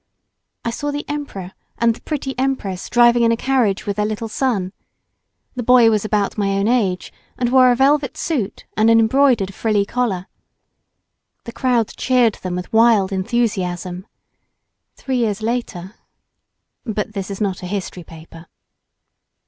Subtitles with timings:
[0.65, 4.27] I saw the Emperor and the pretty Empress driving in a carriage with their little
[4.27, 4.73] son.
[5.53, 9.53] The boy was about my own age, and wore a velvet suit and an embroidered
[9.53, 10.25] frilly collar.
[11.43, 14.07] The crowd cheered them with wild enthusiasm.
[14.95, 15.93] Three years later
[16.83, 18.47] But this is not a history paper.